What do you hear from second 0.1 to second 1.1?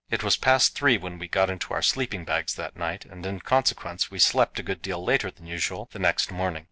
was past three